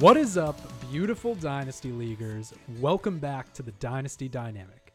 [0.00, 0.58] What is up,
[0.90, 2.52] beautiful Dynasty Leaguers?
[2.80, 4.92] Welcome back to the Dynasty Dynamic.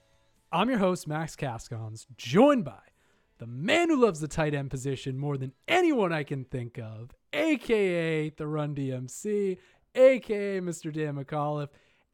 [0.52, 2.82] I'm your host, Max Kaskons, joined by
[3.38, 7.16] the man who loves the tight end position more than anyone I can think of,
[7.32, 9.58] aka the Run DMC,
[9.96, 10.94] aka Mr.
[10.94, 11.70] Dan McAuliffe,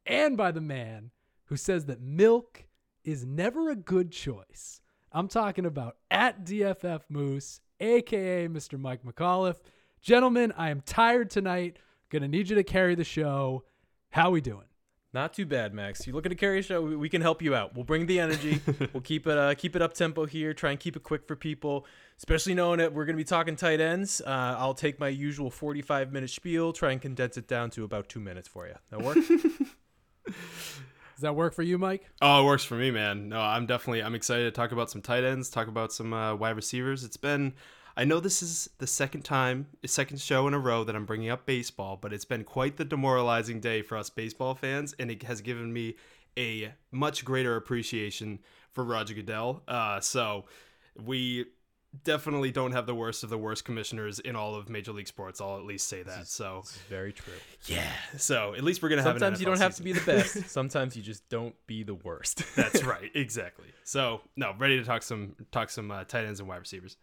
[0.06, 1.10] and by the man
[1.46, 2.66] who says that milk
[3.02, 4.80] is never a good choice.
[5.10, 8.78] I'm talking about at DFF Moose, aka Mr.
[8.78, 9.58] Mike McAuliffe.
[10.00, 11.78] Gentlemen, I am tired tonight.
[12.10, 13.64] Gonna need you to carry the show.
[14.10, 14.66] How we doing?
[15.12, 16.06] Not too bad, Max.
[16.06, 16.82] You looking to carry a show?
[16.82, 17.74] We, we can help you out.
[17.74, 18.60] We'll bring the energy.
[18.92, 20.52] we'll keep it uh, keep it up tempo here.
[20.52, 21.86] Try and keep it quick for people,
[22.18, 24.20] especially knowing that we're gonna be talking tight ends.
[24.20, 26.72] Uh, I'll take my usual 45 minute spiel.
[26.72, 28.74] Try and condense it down to about two minutes for you.
[28.90, 29.16] That work?
[30.26, 32.10] Does that work for you, Mike?
[32.20, 33.30] Oh, it works for me, man.
[33.30, 36.34] No, I'm definitely I'm excited to talk about some tight ends, talk about some uh,
[36.34, 37.04] wide receivers.
[37.04, 37.54] It's been
[37.96, 41.30] I know this is the second time, second show in a row that I'm bringing
[41.30, 45.22] up baseball, but it's been quite the demoralizing day for us baseball fans, and it
[45.22, 45.96] has given me
[46.36, 48.40] a much greater appreciation
[48.72, 49.62] for Roger Goodell.
[49.66, 50.44] Uh, so
[51.02, 51.46] we
[52.04, 55.40] definitely don't have the worst of the worst commissioners in all of Major League Sports.
[55.40, 56.26] I'll at least say that.
[56.26, 57.32] So very true.
[57.66, 57.90] Yeah.
[58.18, 59.38] So at least we're gonna Sometimes have.
[59.38, 60.50] Sometimes you don't have to be the best.
[60.50, 62.42] Sometimes you just don't be the worst.
[62.54, 63.10] That's right.
[63.14, 63.68] Exactly.
[63.84, 66.98] So no, ready to talk some talk some uh, tight ends and wide receivers.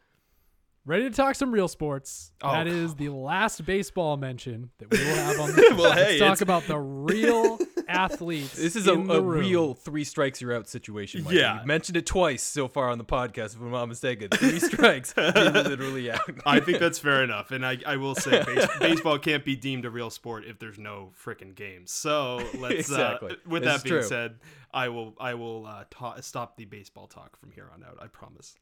[0.86, 2.34] Ready to talk some real sports.
[2.42, 6.20] Oh, that is the last baseball mention that we will have on the well, hey,
[6.20, 8.54] Let's talk about the real athletes.
[8.56, 11.24] This is a, a real three strikes you're out situation.
[11.24, 11.34] Mike.
[11.34, 13.56] Yeah, You've mentioned it twice so far on the podcast.
[13.56, 16.22] If I'm not mistaken, three strikes, you're literally out.
[16.46, 19.86] I think that's fair enough, and I, I will say base, baseball can't be deemed
[19.86, 21.92] a real sport if there's no freaking games.
[21.92, 23.32] So let's uh, exactly.
[23.32, 24.04] Uh, with that being true.
[24.04, 24.40] said,
[24.74, 27.98] I will I will uh, ta- stop the baseball talk from here on out.
[28.02, 28.56] I promise.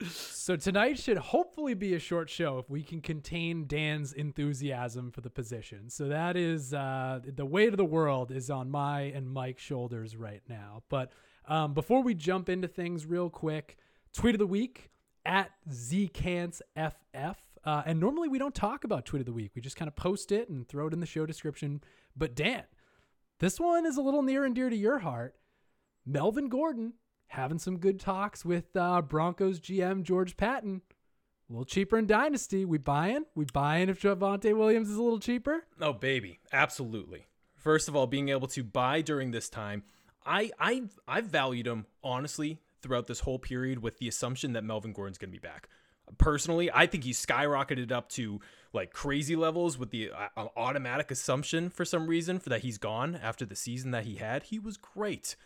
[0.08, 5.22] so tonight should hopefully be a short show if we can contain Dan's enthusiasm for
[5.22, 5.90] the position.
[5.90, 10.16] So that is uh, the weight of the world is on my and Mike's shoulders
[10.16, 10.82] right now.
[10.88, 11.12] But
[11.46, 13.78] um, before we jump into things, real quick,
[14.12, 14.90] tweet of the week
[15.24, 17.36] at ZKantzFF.
[17.64, 19.52] Uh, and normally we don't talk about tweet of the week.
[19.54, 21.80] We just kind of post it and throw it in the show description.
[22.16, 22.64] But Dan,
[23.38, 25.36] this one is a little near and dear to your heart.
[26.04, 26.94] Melvin Gordon
[27.28, 30.82] having some good talks with uh, Broncos GM George Paton.
[31.48, 32.64] A little cheaper in Dynasty.
[32.64, 33.24] We buying?
[33.34, 35.64] We buying if Javonte Williams is a little cheaper?
[35.80, 36.40] Oh, baby.
[36.52, 37.27] Absolutely.
[37.58, 39.82] First of all, being able to buy during this time,
[40.24, 44.92] I I I've valued him honestly throughout this whole period with the assumption that Melvin
[44.92, 45.68] Gordon's going to be back.
[46.16, 48.40] Personally, I think he skyrocketed up to
[48.72, 53.18] like crazy levels with the uh, automatic assumption for some reason for that he's gone
[53.22, 54.44] after the season that he had.
[54.44, 55.36] He was great.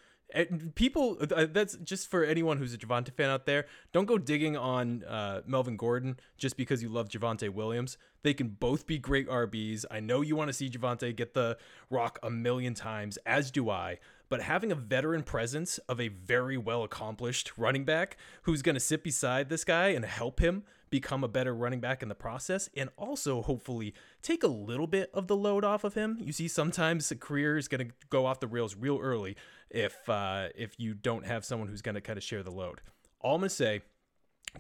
[0.75, 3.67] People, uh, that's just for anyone who's a Javonte fan out there.
[3.93, 7.99] Don't go digging on uh, Melvin Gordon just because you love Javonte Williams.
[8.23, 9.85] They can both be great RBs.
[9.91, 11.59] I know you want to see Javonte get the
[11.91, 13.99] rock a million times, as do I
[14.33, 18.81] but having a veteran presence of a very well accomplished running back who's going to
[18.81, 22.69] sit beside this guy and help him become a better running back in the process
[22.77, 26.19] and also hopefully take a little bit of the load off of him.
[26.21, 29.37] You see sometimes a career is going to go off the rails real early
[29.71, 32.83] if uh, if you don't have someone who's going to kind of share the load.
[33.21, 33.81] All I'm going to say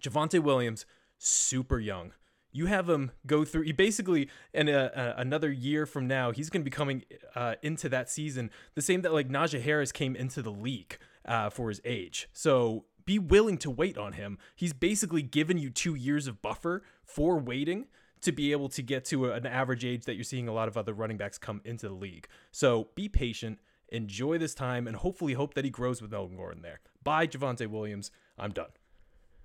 [0.00, 0.87] Javonte Williams
[1.19, 2.12] super young
[2.53, 6.50] you have him go through he basically in a, a, another year from now he's
[6.50, 7.03] going to be coming
[7.34, 11.50] uh, into that season the same that like Najee Harris came into the league uh,
[11.50, 14.39] for his age so be willing to wait on him.
[14.55, 17.87] He's basically given you two years of buffer for waiting
[18.23, 20.77] to be able to get to an average age that you're seeing a lot of
[20.77, 22.29] other running backs come into the league.
[22.51, 23.59] So be patient
[23.93, 26.81] enjoy this time and hopefully hope that he grows with Melvin Gordon there.
[27.05, 28.11] Bye Javonte Williams.
[28.39, 28.71] I'm done.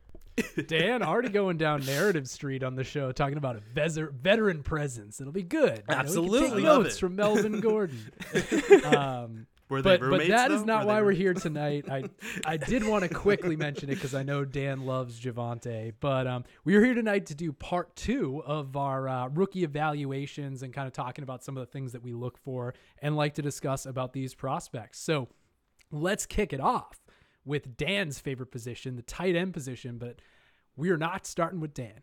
[0.68, 5.19] Dan already going down narrative street on the show, talking about a veteran presence.
[5.19, 5.84] It'll be good.
[5.89, 8.00] Absolutely, notes from Melvin Gordon.
[8.85, 10.55] um, were they but, but that though?
[10.55, 11.85] is not were why we're here tonight.
[11.89, 12.03] I
[12.45, 16.45] I did want to quickly mention it because I know Dan loves Javonte, but um,
[16.63, 20.88] we are here tonight to do part two of our uh, rookie evaluations and kind
[20.88, 23.86] of talking about some of the things that we look for and like to discuss
[23.86, 25.00] about these prospects.
[25.00, 25.27] So
[25.91, 27.01] let's kick it off
[27.45, 30.21] with Dan's favorite position, the tight end position, but
[30.75, 32.01] we are not starting with Dan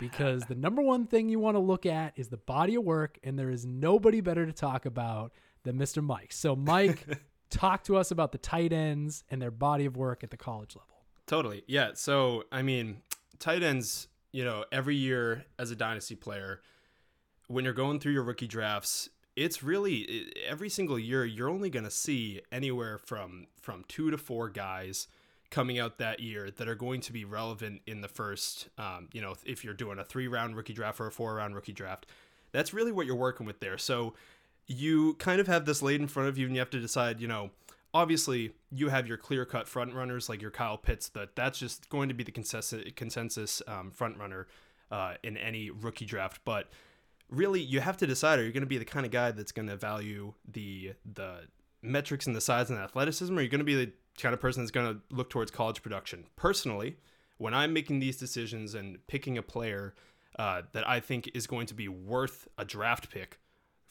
[0.00, 3.18] because the number one thing you want to look at is the body of work,
[3.22, 5.32] and there is nobody better to talk about
[5.64, 6.02] than Mr.
[6.02, 6.32] Mike.
[6.32, 7.06] So, Mike,
[7.50, 10.76] talk to us about the tight ends and their body of work at the college
[10.76, 11.04] level.
[11.26, 11.62] Totally.
[11.66, 11.90] Yeah.
[11.94, 13.02] So, I mean,
[13.38, 16.60] tight ends, you know, every year as a dynasty player,
[17.48, 21.84] when you're going through your rookie drafts, it's really every single year you're only going
[21.84, 25.08] to see anywhere from from two to four guys
[25.50, 29.22] coming out that year that are going to be relevant in the first um, you
[29.22, 32.06] know if you're doing a three round rookie draft or a four round rookie draft
[32.52, 33.78] that's really what you're working with there.
[33.78, 34.14] So
[34.72, 37.20] you kind of have this laid in front of you, and you have to decide,
[37.20, 37.50] you know,
[37.94, 41.08] obviously you have your clear cut front runners like your Kyle Pitts.
[41.10, 44.46] That that's just going to be the consensus consensus um, front runner
[44.90, 46.40] uh, in any rookie draft.
[46.44, 46.68] But
[47.30, 49.52] really, you have to decide: are you going to be the kind of guy that's
[49.52, 51.40] going to value the the
[51.82, 54.34] metrics and the size and the athleticism, or are you going to be the kind
[54.34, 56.24] of person that's going to look towards college production?
[56.36, 56.96] Personally,
[57.38, 59.94] when I'm making these decisions and picking a player
[60.38, 63.38] uh, that I think is going to be worth a draft pick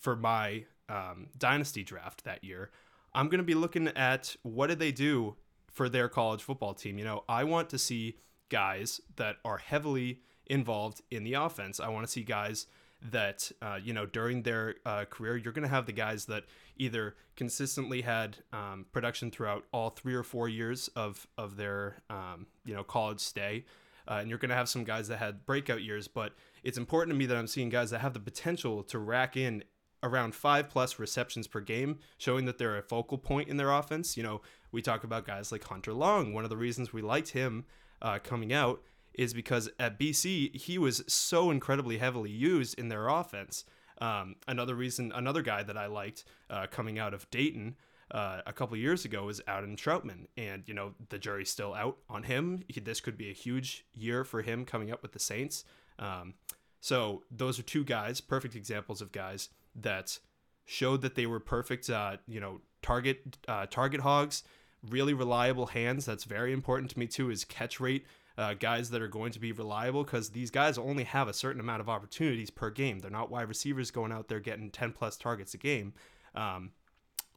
[0.01, 2.71] for my um, dynasty draft that year,
[3.13, 5.35] I'm going to be looking at what did they do
[5.71, 6.97] for their college football team.
[6.97, 8.17] You know, I want to see
[8.49, 11.79] guys that are heavily involved in the offense.
[11.79, 12.67] I want to see guys
[13.09, 16.43] that uh, you know during their uh, career you're going to have the guys that
[16.77, 22.45] either consistently had um, production throughout all three or four years of of their um,
[22.63, 23.65] you know college stay
[24.07, 26.33] uh, and you're going to have some guys that had breakout years but
[26.63, 29.63] it's important to me that i'm seeing guys that have the potential to rack in
[30.03, 34.17] around five plus receptions per game showing that they're a focal point in their offense
[34.17, 37.29] you know we talk about guys like hunter long one of the reasons we liked
[37.29, 37.65] him
[38.01, 38.81] uh, coming out
[39.13, 43.65] is because at BC he was so incredibly heavily used in their offense.
[43.99, 47.75] Um, another reason, another guy that I liked uh, coming out of Dayton
[48.09, 51.97] uh, a couple years ago was Adam Trautman, and you know the jury's still out
[52.09, 52.63] on him.
[52.67, 55.65] He, this could be a huge year for him coming up with the Saints.
[55.99, 56.33] Um,
[56.79, 60.19] so those are two guys, perfect examples of guys that
[60.65, 61.89] showed that they were perfect.
[61.89, 64.43] Uh, you know, target uh, target hogs,
[64.89, 66.05] really reliable hands.
[66.05, 67.29] That's very important to me too.
[67.29, 68.05] Is catch rate
[68.37, 71.59] uh, guys that are going to be reliable because these guys only have a certain
[71.59, 72.99] amount of opportunities per game.
[72.99, 75.93] They're not wide receivers going out there getting 10 plus targets a game.
[76.33, 76.71] Um,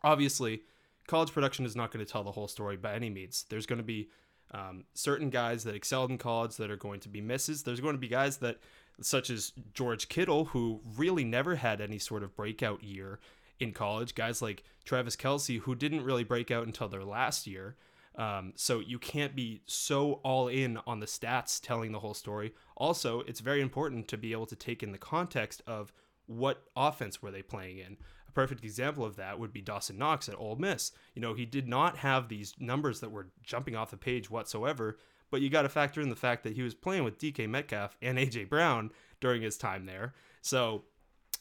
[0.02, 0.62] obviously,
[1.06, 3.44] college production is not going to tell the whole story by any means.
[3.48, 4.08] There's going to be
[4.52, 7.64] um, certain guys that excelled in college that are going to be misses.
[7.64, 8.58] There's going to be guys that,
[9.00, 13.18] such as George Kittle, who really never had any sort of breakout year
[13.60, 14.14] in college.
[14.14, 17.76] Guys like Travis Kelce, who didn't really break out until their last year.
[18.16, 22.54] Um, so you can't be so all in on the stats telling the whole story.
[22.76, 25.92] Also, it's very important to be able to take in the context of
[26.26, 27.96] what offense were they playing in.
[28.28, 30.92] A perfect example of that would be Dawson Knox at Ole Miss.
[31.14, 34.98] You know, he did not have these numbers that were jumping off the page whatsoever,
[35.30, 37.96] but you got to factor in the fact that he was playing with DK Metcalf
[38.00, 38.90] and AJ Brown
[39.20, 40.14] during his time there.
[40.42, 40.84] So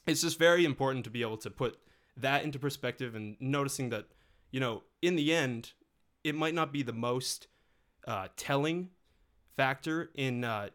[0.07, 1.77] it's just very important to be able to put
[2.17, 4.05] that into perspective and noticing that,
[4.51, 5.73] you know, in the end,
[6.23, 7.47] it might not be the most
[8.07, 8.89] uh, telling
[9.55, 10.69] factor in uh,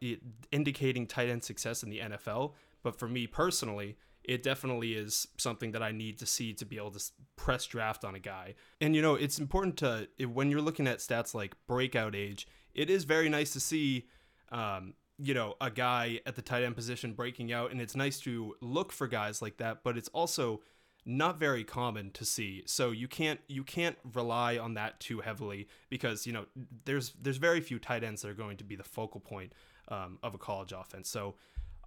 [0.52, 2.52] indicating tight end success in the NFL,
[2.82, 3.96] but for me personally,
[4.28, 7.02] it definitely is something that I need to see to be able to
[7.34, 8.54] press draft on a guy.
[8.80, 12.90] And you know, it's important to when you're looking at stats like breakout age, it
[12.90, 14.06] is very nice to see
[14.52, 18.20] um, you know, a guy at the tight end position breaking out and it's nice
[18.20, 20.60] to look for guys like that, but it's also
[21.04, 22.62] not very common to see.
[22.66, 26.44] So you can't you can't rely on that too heavily because you know
[26.84, 29.54] there's there's very few tight ends that are going to be the focal point
[29.88, 31.08] um, of a college offense.
[31.08, 31.36] So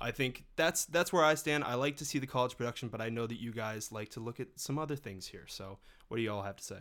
[0.02, 1.64] I think that's that's where I stand.
[1.64, 4.20] I like to see the college production, but I know that you guys like to
[4.20, 5.46] look at some other things here.
[5.48, 5.78] So
[6.08, 6.80] what do you all have to say?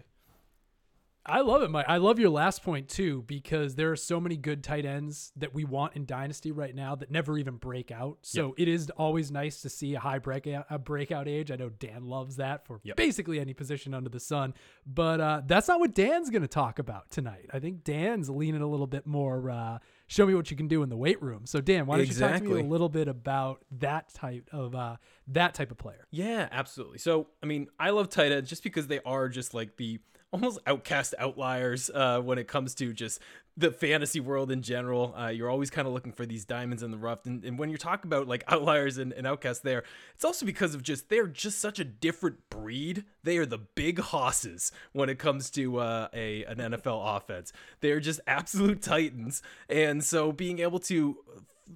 [1.26, 1.84] I love it, Mike.
[1.86, 5.52] I love your last point too because there are so many good tight ends that
[5.54, 8.18] we want in dynasty right now that never even break out.
[8.22, 11.50] So it is always nice to see a high breakout a breakout age.
[11.50, 12.96] I know Dan loves that for yep.
[12.96, 14.54] basically any position under the sun,
[14.86, 17.50] but uh, that's not what Dan's going to talk about tonight.
[17.52, 19.50] I think Dan's leaning a little bit more.
[19.50, 19.78] Uh,
[20.10, 21.46] show me what you can do in the weight room.
[21.46, 22.48] So Dan, why don't exactly.
[22.48, 24.96] you talk to me a little bit about that type of uh,
[25.28, 26.06] that type of player?
[26.10, 26.98] Yeah, absolutely.
[26.98, 30.00] So I mean, I love tight ends just because they are just like the
[30.32, 33.20] almost outcast outliers uh, when it comes to just
[33.56, 35.14] the fantasy world in general.
[35.14, 37.26] Uh, you're always kind of looking for these diamonds in the rough.
[37.26, 39.84] And, and when you're talking about like outliers and, and, outcasts there,
[40.14, 43.04] it's also because of just they're just such a different breed.
[43.22, 47.52] They are the big hosses when it comes to uh, a an NFL offense.
[47.80, 49.42] They're just absolute titans.
[49.68, 51.18] And so being able to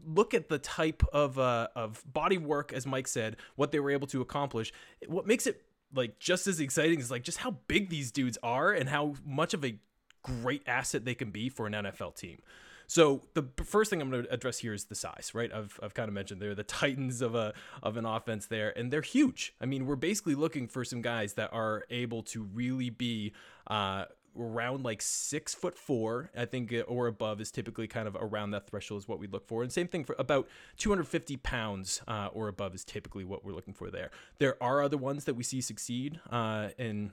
[0.07, 3.91] look at the type of uh, of body work, as Mike said, what they were
[3.91, 4.73] able to accomplish,
[5.07, 5.63] what makes it
[5.95, 9.55] like just as exciting as like just how big these dudes are and how much
[9.55, 9.79] of a
[10.23, 12.39] great asset they can be for an NFL team.
[12.87, 15.51] So the first thing I'm going to address here is the size, right?
[15.53, 18.93] I've, I've kind of mentioned they're the titans of a of an offense there, and
[18.93, 19.55] they're huge.
[19.61, 23.33] I mean, we're basically looking for some guys that are able to really be
[23.67, 24.05] uh,
[24.39, 28.51] around like six foot four, I think, uh, or above is typically kind of around
[28.53, 29.63] that threshold is what we look for.
[29.63, 33.75] And same thing for about 250 pounds uh, or above is typically what we're looking
[33.75, 34.11] for there.
[34.39, 37.13] There are other ones that we see succeed uh, in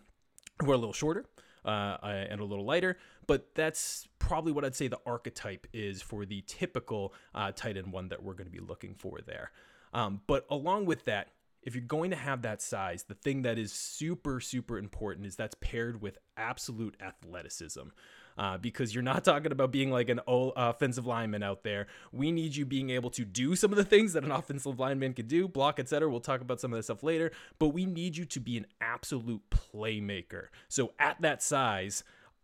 [0.62, 1.26] who are a little shorter.
[1.64, 2.98] Uh, and a little lighter,
[3.28, 7.92] but that's probably what I'd say the archetype is for the typical uh, tight end
[7.92, 9.52] one that we're going to be looking for there.
[9.94, 11.28] Um, but along with that,
[11.64, 15.36] if you're going to have that size, the thing that is super, super important is
[15.36, 17.90] that's paired with absolute athleticism.
[18.38, 21.88] Uh, because you're not talking about being like an offensive lineman out there.
[22.12, 25.14] We need you being able to do some of the things that an offensive lineman
[25.14, 26.10] could do, block, etc.
[26.10, 28.68] We'll talk about some of this stuff later, but we need you to be an
[28.80, 30.48] absolute playmaker.
[30.70, 32.04] So at that size,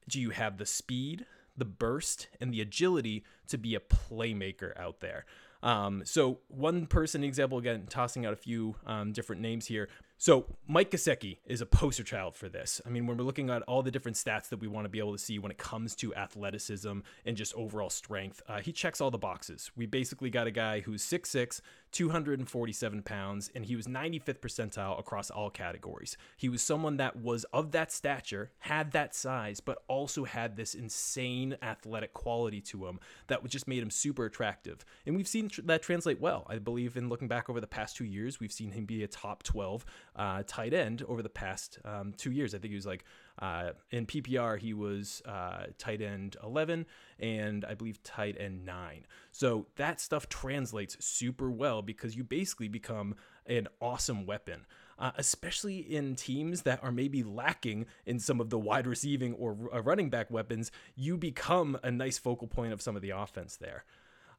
[0.09, 4.99] do you have the speed, the burst, and the agility to be a playmaker out
[4.99, 5.25] there?
[5.63, 9.89] Um, so one person example again, tossing out a few um, different names here.
[10.19, 12.81] So Mike Gesicki is a poster child for this.
[12.85, 14.97] I mean, when we're looking at all the different stats that we want to be
[14.97, 18.99] able to see when it comes to athleticism and just overall strength, uh, he checks
[18.99, 19.69] all the boxes.
[19.75, 21.61] We basically got a guy who's 6'6",
[21.91, 26.17] 247 pounds, and he was 95th percentile across all categories.
[26.35, 30.75] He was someone that was of that stature, had that size, but also had this
[30.75, 34.83] insane athletic quality to him that just made him super attractive.
[35.05, 36.45] And we've seen tr- that translate well.
[36.49, 39.07] I believe in looking back over the past two years, we've seen him be a
[39.07, 42.53] top 12 uh, tight end over the past um, two years.
[42.53, 43.05] I think he was like
[43.39, 46.85] uh, in PPR, he was uh, tight end 11
[47.19, 49.05] and I believe tight end 9.
[49.31, 53.15] So that stuff translates super well because you basically become
[53.45, 54.65] an awesome weapon.
[54.99, 59.55] Uh, especially in teams that are maybe lacking in some of the wide receiving or
[59.71, 63.57] uh, running back weapons, you become a nice focal point of some of the offense
[63.57, 63.85] there.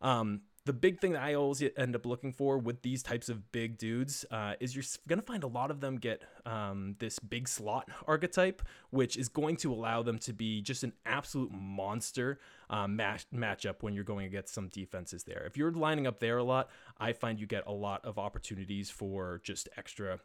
[0.03, 3.51] Um, the big thing that I always end up looking for with these types of
[3.53, 7.19] big dudes uh, is you're going to find a lot of them get um, this
[7.19, 8.61] big slot archetype,
[8.91, 13.77] which is going to allow them to be just an absolute monster um, match matchup
[13.81, 15.45] when you're going against some defenses there.
[15.47, 18.91] If you're lining up there a lot, I find you get a lot of opportunities
[18.91, 20.21] for just extra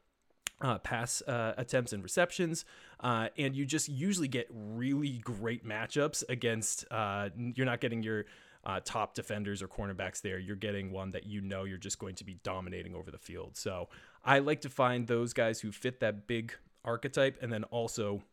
[0.60, 2.66] uh, pass uh, attempts and receptions,
[3.00, 6.84] uh, and you just usually get really great matchups against.
[6.92, 8.26] Uh, you're not getting your
[8.66, 12.16] uh, top defenders or cornerbacks there, you're getting one that you know you're just going
[12.16, 13.58] to be dominating over the field.
[13.58, 13.90] So
[14.24, 16.54] I like to find those guys who fit that big
[16.86, 18.24] archetype and then also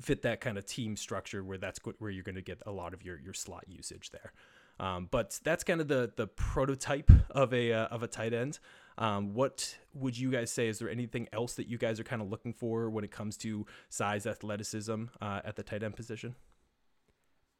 [0.00, 2.94] fit that kind of team structure where that's where you're going to get a lot
[2.94, 4.32] of your your slot usage there.
[4.80, 8.58] Um, but that's kind of the the prototype of a uh, of a tight end.
[8.96, 10.68] Um, what would you guys say?
[10.68, 13.36] Is there anything else that you guys are kind of looking for when it comes
[13.38, 16.34] to size, athleticism uh, at the tight end position?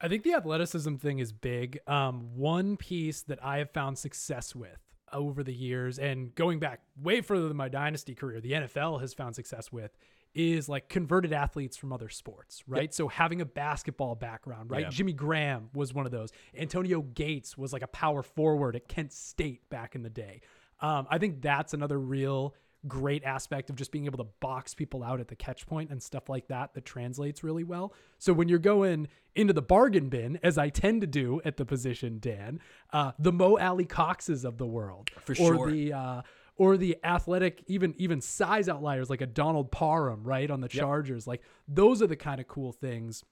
[0.05, 1.79] I think the athleticism thing is big.
[1.87, 4.77] Um, one piece that I have found success with
[5.11, 9.15] over the years and going back way further than my dynasty career, the NFL has
[9.15, 9.97] found success with
[10.35, 12.83] is like converted athletes from other sports, right?
[12.83, 12.93] Yep.
[12.93, 14.83] So having a basketball background, right?
[14.83, 14.91] Yeah.
[14.91, 16.29] Jimmy Graham was one of those.
[16.55, 20.43] Antonio Gates was like a power forward at Kent State back in the day.
[20.81, 22.55] Um, I think that's another real
[22.87, 26.03] great aspect of just being able to box people out at the catch point and
[26.03, 27.95] stuff like that that translates really well.
[28.19, 31.65] So when you're going into the bargain bin, as I tend to do at the
[31.65, 32.61] position, Dan,
[32.93, 36.23] uh, the Mo Alie-Coxes of the world, for sure, or the uh,
[36.57, 41.25] or the athletic, even even size outliers like a Donald Parham, right on the Chargers,
[41.25, 41.29] yep.
[41.29, 43.25] like those are the kind of cool things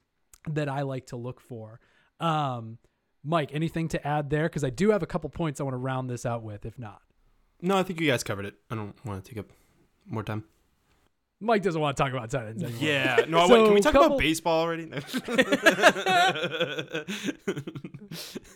[0.49, 1.79] that I like to look for.
[2.19, 2.79] Um,
[3.23, 4.49] Mike, anything to add there?
[4.49, 6.65] Because I do have a couple points I want to round this out with.
[6.65, 7.01] If not.
[7.63, 8.55] No, I think you guys covered it.
[8.69, 9.49] I don't want to take up
[10.05, 10.43] more time.
[11.39, 12.81] Mike doesn't want to talk about tight ends anymore.
[12.81, 13.47] Yeah, no.
[13.47, 14.07] So, wait, can we talk couple...
[14.07, 14.89] about baseball already?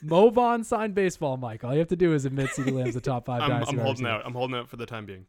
[0.04, 1.64] Mo Vaughn signed baseball, Mike.
[1.64, 3.66] All you have to do is admit CeeDee Lamb's the top 5 guys.
[3.70, 4.22] I'm, I'm holding out.
[4.26, 5.26] I'm holding out for the time being.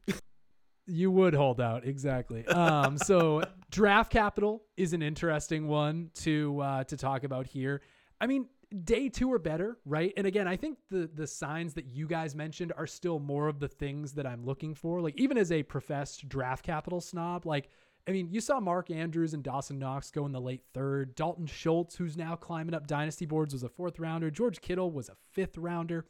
[0.86, 2.46] You would hold out exactly.
[2.46, 7.82] Um, so draft capital is an interesting one to uh, to talk about here.
[8.20, 8.46] I mean,
[8.84, 10.12] day two or better, right?
[10.16, 13.60] And again, I think the the signs that you guys mentioned are still more of
[13.60, 15.00] the things that I'm looking for.
[15.00, 17.68] Like even as a professed draft capital snob, like
[18.06, 21.14] I mean, you saw Mark Andrews and Dawson Knox go in the late third.
[21.14, 24.30] Dalton Schultz, who's now climbing up dynasty boards, was a fourth rounder.
[24.30, 26.06] George Kittle was a fifth rounder.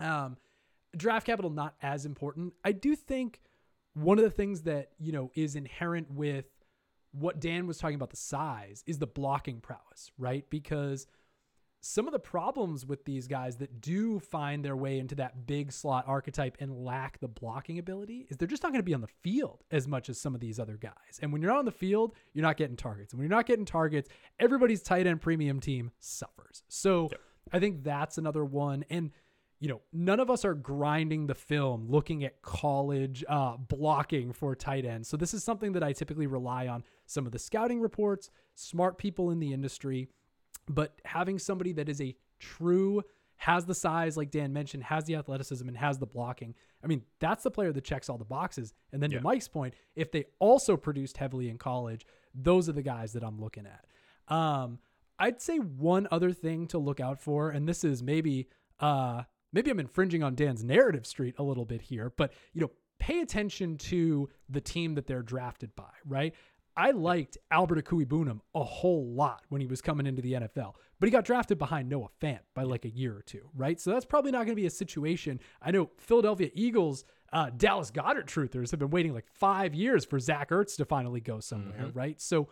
[0.00, 0.36] Um,
[0.96, 2.54] draft capital not as important.
[2.64, 3.40] I do think
[3.94, 6.46] one of the things that you know is inherent with
[7.12, 10.44] what Dan was talking about the size is the blocking prowess, right?
[10.50, 11.06] Because
[11.86, 15.70] some of the problems with these guys that do find their way into that big
[15.70, 19.00] slot archetype and lack the blocking ability is they're just not going to be on
[19.00, 21.20] the field as much as some of these other guys.
[21.22, 23.12] And when you're not on the field, you're not getting targets.
[23.12, 24.08] And when you're not getting targets,
[24.40, 26.64] everybody's tight end premium team suffers.
[26.68, 27.20] So yep.
[27.52, 28.84] I think that's another one.
[28.90, 29.12] And
[29.60, 34.54] you know, none of us are grinding the film looking at college uh, blocking for
[34.54, 35.08] tight ends.
[35.08, 38.98] So this is something that I typically rely on some of the scouting reports, smart
[38.98, 40.08] people in the industry
[40.68, 43.02] but having somebody that is a true
[43.36, 46.54] has the size, like Dan mentioned, has the athleticism and has the blocking.
[46.82, 48.72] I mean, that's the player that checks all the boxes.
[48.92, 49.18] And then yeah.
[49.18, 53.22] to Mike's point, if they also produced heavily in college, those are the guys that
[53.22, 54.34] I'm looking at.
[54.34, 54.78] Um,
[55.18, 58.48] I'd say one other thing to look out for, and this is maybe
[58.80, 62.70] uh maybe I'm infringing on Dan's narrative street a little bit here, but you know,
[62.98, 66.34] pay attention to the team that they're drafted by, right?
[66.76, 71.06] I liked Albert Akui a whole lot when he was coming into the NFL, but
[71.06, 73.80] he got drafted behind Noah Fant by like a year or two, right?
[73.80, 75.40] So that's probably not going to be a situation.
[75.62, 80.20] I know Philadelphia Eagles, uh, Dallas Goedert truthers have been waiting like five years for
[80.20, 81.98] Zach Ertz to finally go somewhere, mm-hmm.
[81.98, 82.20] right?
[82.20, 82.48] So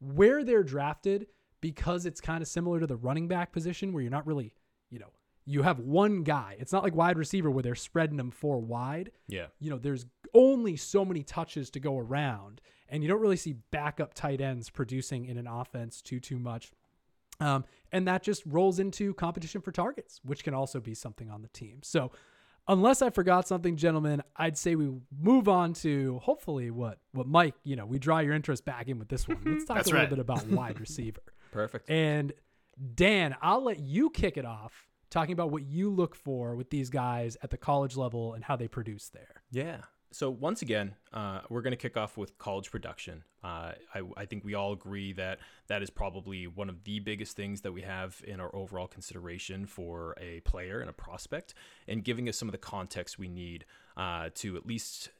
[0.00, 1.28] where they're drafted,
[1.60, 4.52] because it's kind of similar to the running back position where you're not really,
[4.88, 5.10] you know,
[5.46, 6.56] you have one guy.
[6.58, 9.10] It's not like wide receiver where they're spreading them four wide.
[9.28, 9.46] Yeah.
[9.58, 12.60] You know, there's only so many touches to go around,
[12.90, 16.72] and you don't really see backup tight ends producing in an offense too too much.
[17.40, 21.42] Um, and that just rolls into competition for targets, which can also be something on
[21.42, 21.78] the team.
[21.82, 22.12] So,
[22.68, 27.54] unless I forgot something, gentlemen, I'd say we move on to hopefully what what Mike.
[27.64, 29.38] You know, we draw your interest back in with this one.
[29.44, 30.10] Let's talk a little right.
[30.10, 31.22] bit about wide receiver.
[31.52, 31.88] Perfect.
[31.90, 32.32] And
[32.94, 36.88] Dan, I'll let you kick it off talking about what you look for with these
[36.88, 39.42] guys at the college level and how they produce there.
[39.50, 39.78] Yeah.
[40.12, 43.22] So once again, uh, we're going to kick off with college production.
[43.44, 45.38] Uh, I, I, think we all agree that
[45.68, 49.66] that is probably one of the biggest things that we have in our overall consideration
[49.66, 51.54] for a player and a prospect,
[51.86, 53.64] and giving us some of the context we need
[53.96, 55.10] uh, to at least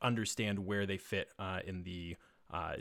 [0.00, 2.16] understand where they fit uh, in the
[2.52, 2.74] uh,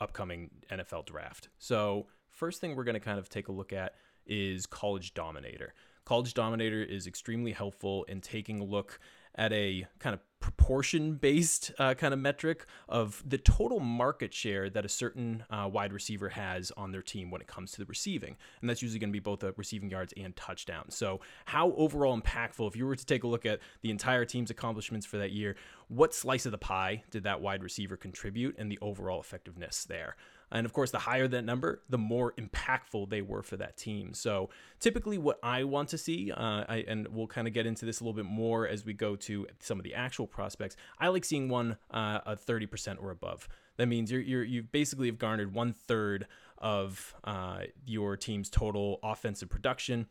[0.00, 1.50] upcoming NFL draft.
[1.58, 3.94] So first thing we're going to kind of take a look at
[4.26, 5.74] is College Dominator.
[6.04, 8.98] College Dominator is extremely helpful in taking a look
[9.34, 14.70] at a kind of proportion based uh, kind of metric of the total market share
[14.70, 17.84] that a certain uh, wide receiver has on their team when it comes to the
[17.84, 18.36] receiving.
[18.60, 20.94] And that's usually going to be both the receiving yards and touchdowns.
[20.94, 24.50] So, how overall impactful, if you were to take a look at the entire team's
[24.50, 25.56] accomplishments for that year,
[25.88, 30.16] what slice of the pie did that wide receiver contribute and the overall effectiveness there?
[30.52, 34.14] And of course, the higher that number, the more impactful they were for that team.
[34.14, 37.84] So typically, what I want to see, uh, I, and we'll kind of get into
[37.84, 40.76] this a little bit more as we go to some of the actual prospects.
[40.98, 43.48] I like seeing one uh, a 30% or above.
[43.76, 46.26] That means you're, you're you basically have garnered one third
[46.58, 50.06] of uh, your team's total offensive production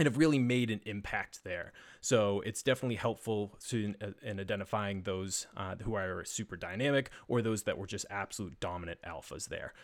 [0.00, 1.72] and have really made an impact there.
[2.00, 7.64] So it's definitely helpful to in identifying those uh, who are super dynamic or those
[7.64, 9.74] that were just absolute dominant alphas there.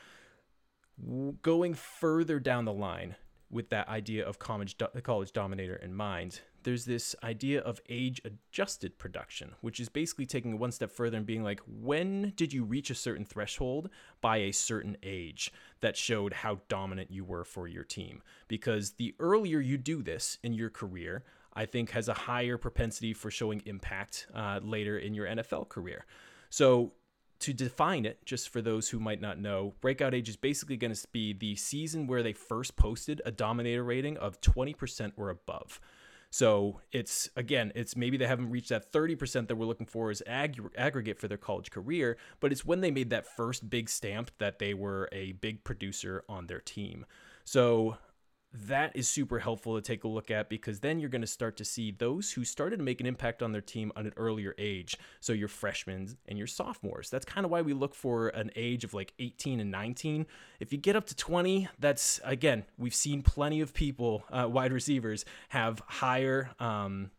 [1.43, 3.17] Going further down the line
[3.51, 8.99] with that idea of college, college dominator in mind, there's this idea of age adjusted
[8.99, 12.65] production, which is basically taking it one step further and being like, when did you
[12.65, 13.89] reach a certain threshold
[14.21, 18.21] by a certain age that showed how dominant you were for your team?
[18.49, 21.23] Because the earlier you do this in your career,
[21.55, 26.05] I think has a higher propensity for showing impact uh, later in your NFL career.
[26.51, 26.95] So
[27.39, 30.93] to define it, just for those who might not know, breakout age is basically going
[30.93, 35.81] to be the season where they first posted a dominator rating of 20% or above.
[36.31, 40.23] So it's again, it's maybe they haven't reached that 30% that we're looking for as
[40.27, 44.31] ag- aggregate for their college career, but it's when they made that first big stamp
[44.39, 47.07] that they were a big producer on their team.
[47.45, 47.97] So
[48.65, 51.57] that is super helpful to take a look at because then you're going to start
[51.57, 54.55] to see those who started to make an impact on their team at an earlier
[54.59, 54.97] age.
[55.21, 57.11] So your freshmen and your sophomores.
[57.11, 60.27] That's kind of why we look for an age of like 18 and 19.
[60.61, 64.73] If you get up to 20, that's again, we've seen plenty of people, uh, wide
[64.73, 67.11] receivers, have higher um,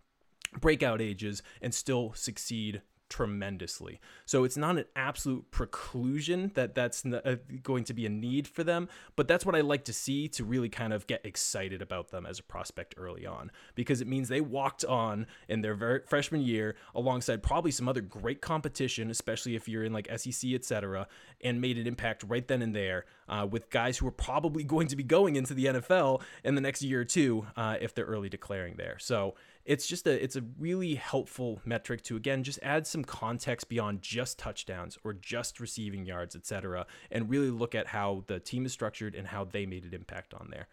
[0.59, 3.99] breakout ages and still succeed tremendously.
[4.25, 8.63] So it's not an absolute preclusion that that's uh, going to be a need for
[8.63, 12.09] them, but that's what I like to see to really kind of get excited about
[12.09, 16.01] them as a prospect early on because it means they walked on in their very
[16.05, 21.07] freshman year alongside probably some other great competition, especially if you're in like SEC, etc.,
[21.41, 24.87] and made an impact right then and there uh, with guys who are probably going
[24.87, 28.05] to be going into the NFL in the next year or two uh, if they're
[28.05, 28.97] early declaring there.
[28.99, 29.35] So
[29.67, 34.01] it's just a it's a really helpful metric to again just add some context beyond
[34.01, 38.71] just touchdowns or just receiving yards, etc., and really look at how the team is
[38.71, 40.67] structured and how they made an impact on there.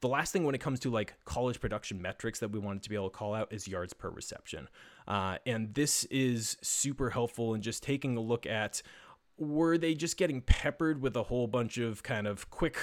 [0.00, 2.88] The last thing when it comes to like college production metrics that we wanted to
[2.88, 4.68] be able to call out is yards per reception.
[5.06, 8.82] Uh, and this is super helpful in just taking a look at
[9.36, 12.78] were they just getting peppered with a whole bunch of kind of quick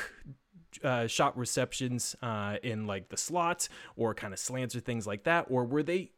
[0.84, 5.24] uh, shot receptions uh, in like the slots or kind of slants or things like
[5.24, 6.12] that, or were they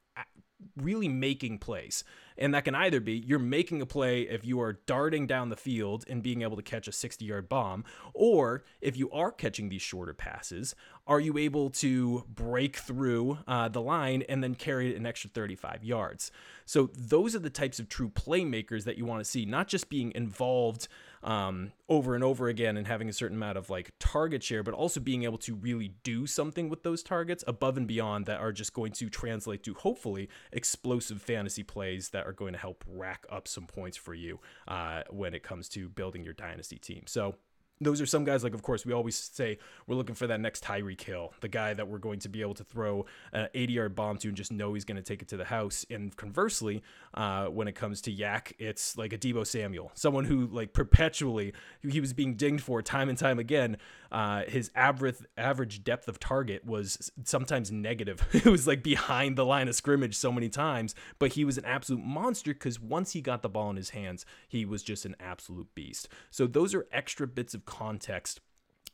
[0.76, 2.04] really making plays?
[2.38, 5.58] And that can either be you're making a play if you are darting down the
[5.58, 9.70] field and being able to catch a 60 yard bomb, or if you are catching
[9.70, 10.74] these shorter passes,
[11.06, 15.30] are you able to break through uh, the line and then carry it an extra
[15.30, 16.32] 35 yards?
[16.66, 19.90] So those are the types of true playmakers that you want to see, not just
[19.90, 20.88] being involved
[21.24, 24.74] um, over and over again and having a certain amount of like target share, but
[24.74, 28.52] also being able to really do something with those targets above and beyond that are
[28.52, 33.26] just going to translate to hopefully explosive fantasy plays that are going to help rack
[33.30, 37.04] up some points for you uh, when it comes to building your dynasty team.
[37.08, 37.36] So
[37.82, 40.64] those are some guys like of course we always say we're looking for that next
[40.64, 43.96] Tyreek Hill, the guy that we're going to be able to throw an 80 yard
[43.96, 45.86] bomb to and just know he's going to take it to the house.
[45.90, 50.48] And conversely, uh, when it comes to YAC, it's like a Deebo Samuel, someone who
[50.48, 51.54] like perpetually
[51.88, 53.78] he was being dinged for time and time again.
[54.12, 58.26] Uh, his average average depth of target was sometimes negative.
[58.34, 61.66] it was like behind the line of scrimmage so many times, but he was an
[61.66, 65.16] absolute monster because once he got the ball in his hands, he was just an
[65.20, 66.10] absolute beast.
[66.30, 68.40] So those are extra bits of context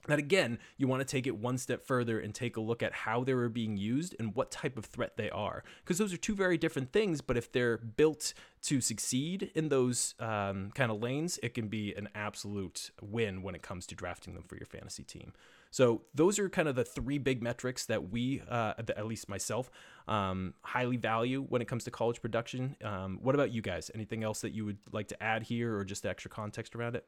[0.07, 2.93] that again you want to take it one step further and take a look at
[2.93, 5.63] how they were being used and what type of threat they are.
[5.83, 10.15] Because those are two very different things but if they're built to succeed in those
[10.19, 14.33] um, kind of lanes it can be an absolute win when it comes to drafting
[14.33, 15.33] them for your fantasy team.
[15.75, 19.69] So those are kind of the three big metrics that we uh, at least myself
[20.07, 22.77] um, highly value when it comes to college production.
[22.81, 23.91] Um, what about you guys?
[23.93, 27.05] Anything else that you would like to add here or just extra context around it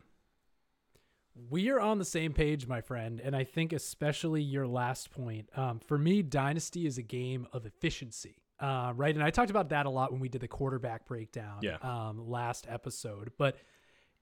[1.50, 5.50] we are on the same page, my friend, and I think especially your last point.
[5.56, 9.14] Um, for me, Dynasty is a game of efficiency, uh, right?
[9.14, 11.78] And I talked about that a lot when we did the quarterback breakdown Yeah.
[11.82, 13.32] um, last episode.
[13.38, 13.58] But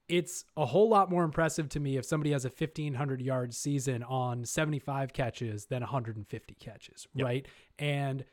[0.08, 4.02] it's a whole lot more impressive to me if somebody has a 1500 yard season
[4.04, 7.46] on 75 catches than 150 catches, right?
[7.78, 8.24] And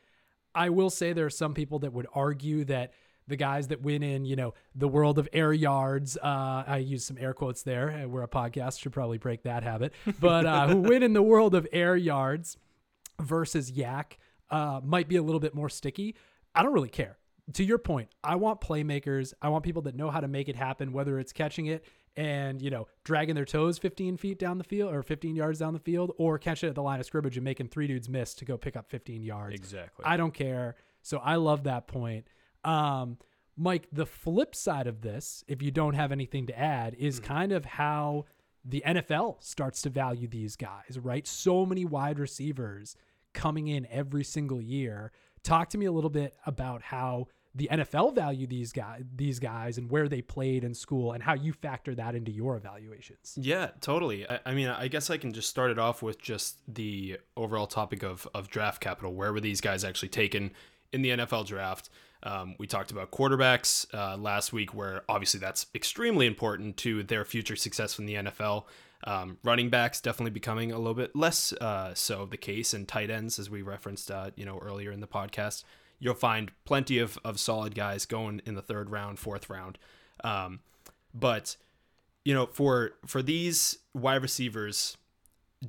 [0.54, 2.92] I will say there are some people that would argue that
[3.26, 7.04] the guys that win in, you know, the world of air yards, uh, I use
[7.04, 7.90] some air quotes there.
[8.04, 9.92] uh, We're a podcast, should probably break that habit.
[10.20, 12.56] But uh, who win in the world of air yards
[13.20, 14.12] versus YAC
[14.50, 16.16] uh, might be a little bit more sticky.
[16.54, 17.18] I don't really care.
[17.54, 19.34] To your point, I want playmakers.
[19.42, 21.84] I want people that know how to make it happen, whether it's catching it
[22.16, 25.72] and you know dragging their toes 15 feet down the field or 15 yards down
[25.74, 28.34] the field, or catching it at the line of scrimmage and making three dudes miss
[28.34, 29.54] to go pick up 15 yards.
[29.54, 30.76] exactly I don't care.
[31.02, 32.26] So I love that point.
[32.64, 33.18] Um,
[33.56, 37.52] Mike, the flip side of this, if you don't have anything to add, is kind
[37.52, 38.24] of how
[38.64, 41.26] the NFL starts to value these guys, right?
[41.26, 42.96] So many wide receivers
[43.32, 45.12] coming in every single year.
[45.42, 49.78] Talk to me a little bit about how the NFL value these guys, these guys,
[49.78, 53.38] and where they played in school, and how you factor that into your evaluations.
[53.40, 54.28] Yeah, totally.
[54.28, 57.68] I, I mean, I guess I can just start it off with just the overall
[57.68, 59.14] topic of, of draft capital.
[59.14, 60.50] Where were these guys actually taken
[60.92, 61.90] in the NFL draft?
[62.24, 67.24] Um, we talked about quarterbacks uh, last week, where obviously that's extremely important to their
[67.24, 68.64] future success in the NFL.
[69.06, 73.10] Um, running backs definitely becoming a little bit less uh, so the case, and tight
[73.10, 75.64] ends, as we referenced, uh, you know, earlier in the podcast.
[75.98, 79.78] You'll find plenty of, of solid guys going in the third round, fourth round.
[80.22, 80.60] Um,
[81.12, 81.56] but
[82.24, 84.96] you know, for for these wide receivers,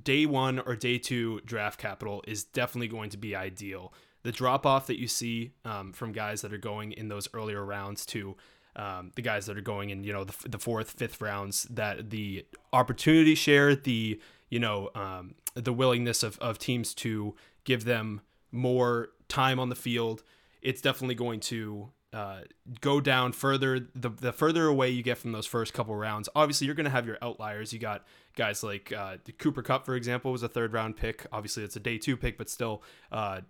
[0.04, 3.94] day one or day two draft capital is definitely going to be ideal.
[4.26, 7.64] The drop off that you see um, from guys that are going in those earlier
[7.64, 8.36] rounds to
[8.76, 12.10] um, the guys that are going in, you know, the, the fourth, fifth rounds, that
[12.10, 17.36] the opportunity share, the you know, um, the willingness of, of teams to
[17.66, 20.24] give them more time on the field,
[20.64, 22.42] it's definitely going to uh,
[22.80, 23.88] go down further.
[23.94, 26.90] The, the further away you get from those first couple rounds, obviously you're going to
[26.92, 27.74] have your outliers.
[27.74, 28.06] You got
[28.38, 31.26] guys like uh, Cooper Kupp, for example, was a third round pick.
[31.34, 33.42] Obviously, it's a day two pick, but still, uh,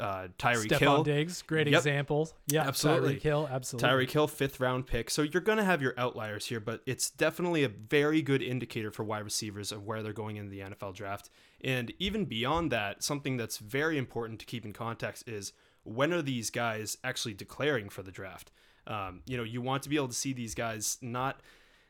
[0.00, 1.04] uh, Tyreek Stephon Hill.
[1.04, 1.78] Diggs, great Yep.
[1.78, 2.30] example.
[2.48, 3.16] Yeah, Absolutely.
[3.16, 3.88] Tyreek Hill, absolutely.
[3.88, 5.10] Tyreek Hill fifth round pick.
[5.10, 8.90] So you're going to have your outliers here, but it's definitely a very good indicator
[8.90, 11.30] for wide receivers of where they're going in the NFL draft.
[11.62, 15.52] And even beyond that, something that's very important to keep in context is
[15.88, 18.50] when are these guys actually declaring for the draft?
[18.86, 21.40] Um, you know, you want to be able to see these guys not.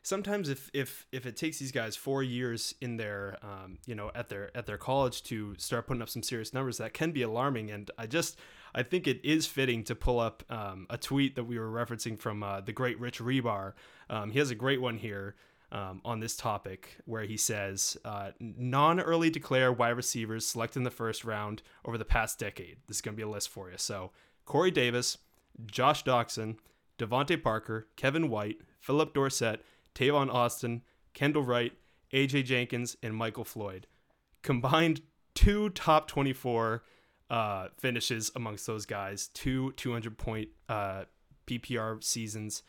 [0.01, 4.11] Sometimes, if if if it takes these guys four years in their, um, you know,
[4.15, 7.21] at their at their college to start putting up some serious numbers, that can be
[7.21, 7.69] alarming.
[7.71, 8.39] And I just,
[8.73, 12.17] I think it is fitting to pull up um, a tweet that we were referencing
[12.17, 13.73] from uh, the great Rich Hribar.
[14.09, 15.35] Um, he has a great one here
[15.71, 20.91] um, on this topic where he says uh, non-early declare wide receivers selected in the
[20.91, 22.77] first round over the past decade.
[22.87, 23.77] This is going to be a list for you.
[23.77, 24.11] So
[24.45, 25.17] Corey Davis,
[25.65, 26.57] Josh Doctson,
[26.97, 29.63] DeVante Parker, Kevin White, Philip Dorsett,
[29.95, 30.81] Tavon Austin,
[31.13, 31.73] Kendall Wright,
[32.13, 33.87] AJ Jenkins, and Michael Floyd.
[34.41, 35.01] Combined
[35.35, 36.83] two top 24
[37.29, 41.03] uh, finishes amongst those guys, two 200 point uh,
[41.45, 42.63] PPR seasons.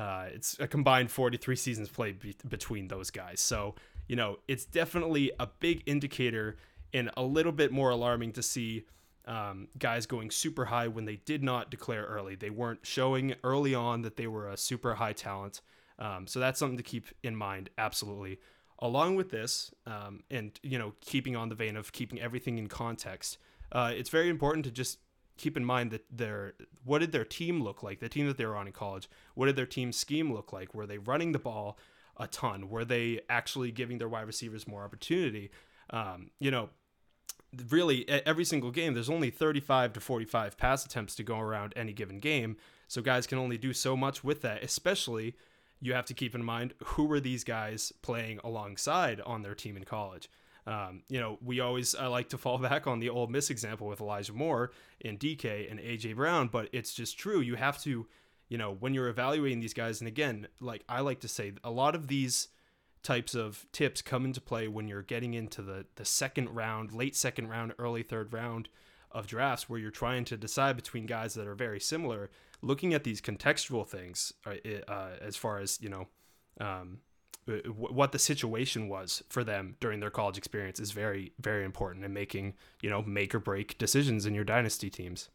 [0.00, 3.38] Uh, it's a combined 43 seasons played be- between those guys.
[3.38, 3.74] So,
[4.08, 6.56] you know, it's definitely a big indicator
[6.94, 8.86] and a little bit more alarming to see
[9.26, 12.34] um, guys going super high when they did not declare early.
[12.34, 15.60] They weren't showing early on that they were a super high talent.
[15.98, 18.38] Um, so that's something to keep in mind, absolutely.
[18.78, 22.68] Along with this, um, and you know, keeping on the vein of keeping everything in
[22.68, 23.36] context,
[23.70, 24.98] uh, it's very important to just
[25.40, 28.00] keep in mind that their what did their team look like?
[28.00, 29.08] The team that they were on in college.
[29.34, 30.74] What did their team scheme look like?
[30.74, 31.78] Were they running the ball
[32.16, 32.68] a ton?
[32.68, 35.50] Were they actually giving their wide receivers more opportunity?
[35.90, 36.68] Um, you know,
[37.68, 41.92] really every single game there's only 35 to 45 pass attempts to go around any
[41.92, 45.34] given game so guys can only do so much with that especially
[45.80, 49.76] you have to keep in mind who were these guys playing alongside on their team
[49.76, 50.30] in college
[50.70, 53.86] um, you know we always i like to fall back on the Ole Miss example
[53.86, 54.70] with elijah moore
[55.04, 58.06] and dk and aj brown but it's just true you have to
[58.48, 61.70] you know when you're evaluating these guys and again like i like to say a
[61.70, 62.48] lot of these
[63.02, 67.16] types of tips come into play when you're getting into the the second round, late
[67.16, 68.68] second round, early third round
[69.10, 72.30] of drafts where you're trying to decide between guys that are very similar.
[72.62, 74.54] Looking at these contextual things, uh,
[74.86, 76.08] uh as far as you know,
[76.60, 76.98] um,
[77.66, 82.12] what the situation was for them during their college experience is very very important in
[82.12, 85.28] making you know make or break decisions in your dynasty teams.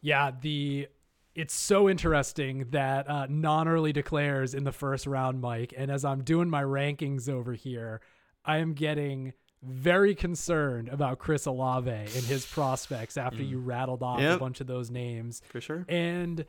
[0.00, 0.88] Yeah, the
[1.34, 5.74] it's so interesting that uh, non-early declares in the first round, Mike.
[5.76, 8.00] And as I'm doing my rankings over here,
[8.44, 13.50] I am getting very concerned about Chris Olave and his prospects after mm.
[13.50, 14.36] you rattled off yep.
[14.36, 15.42] a bunch of those names.
[15.50, 15.84] For sure.
[15.88, 16.46] And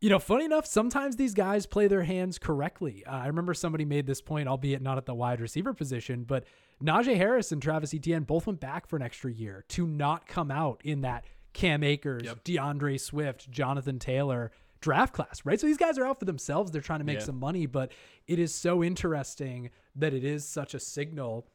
[0.00, 3.04] you know, funny enough, sometimes these guys play their hands correctly.
[3.06, 6.44] Uh, I remember somebody made this point, albeit not at the wide receiver position, but
[6.82, 10.50] Najee Harris and Travis Etienne both went back for an extra year to not come
[10.50, 12.44] out in that Cam Akers, yep.
[12.44, 15.58] D'Andre Swift, Jonathan Taylor draft class, right?
[15.58, 16.70] So these guys are out for themselves.
[16.70, 17.24] They're trying to make yeah.
[17.24, 17.92] some money, but
[18.26, 21.46] it is so interesting that it is such a signal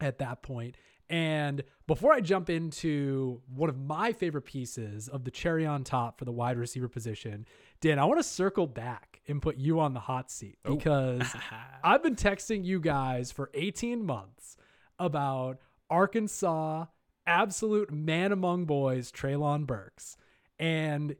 [0.00, 0.76] at that point.
[1.10, 6.18] And before I jump into one of my favorite pieces of the cherry on top
[6.18, 7.46] for the wide receiver position,
[7.80, 10.76] Dan, I want to circle back and put you on the hot seat oh.
[10.76, 11.34] because
[11.84, 14.56] I've been texting you guys for 18 months
[14.98, 15.58] about
[15.90, 16.86] Arkansas
[17.26, 20.16] absolute man among boys, Treylon Burks.
[20.58, 21.16] And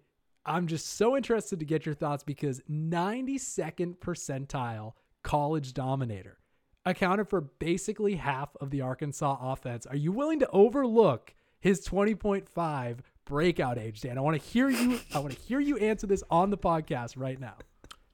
[0.46, 4.92] I'm just so interested to get your thoughts because 92nd percentile
[5.22, 6.38] college dominator
[6.84, 9.86] accounted for basically half of the Arkansas offense.
[9.86, 14.18] Are you willing to overlook his 20.5 breakout age, Dan?
[14.18, 17.14] I want to hear you I want to hear you answer this on the podcast
[17.16, 17.56] right now.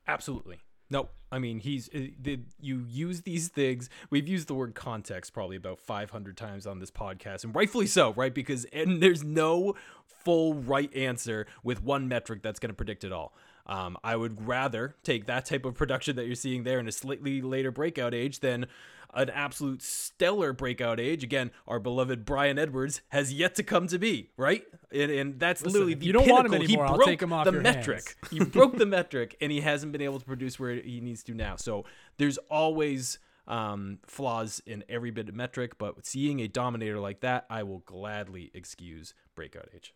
[0.07, 0.59] Absolutely.
[0.91, 1.13] Nope.
[1.31, 3.89] I mean, he's uh, the, you use these things.
[4.11, 8.13] We've used the word context probably about 500 times on this podcast, and rightfully so,
[8.15, 8.35] right?
[8.35, 13.13] Because and there's no full right answer with one metric that's going to predict it
[13.13, 13.33] all.
[13.67, 16.93] Um, I would rather take that type of production that you're seeing there in a
[16.93, 18.67] slightly later breakout age than
[19.15, 21.23] an absolute stellar breakout age.
[21.23, 24.65] Again, our beloved Bryan Edwards has yet to come to be, right?
[24.93, 26.43] And, and that's Listen, literally the you don't pinnacle.
[26.43, 26.85] want him anymore.
[26.85, 28.17] He broke I'll take him off the metric.
[28.31, 31.35] he broke the metric, and he hasn't been able to produce where he needs to
[31.35, 31.57] now.
[31.57, 31.85] So
[32.19, 37.47] there's always um, flaws in every bit of metric, but seeing a dominator like that,
[37.51, 39.95] I will gladly excuse breakout age.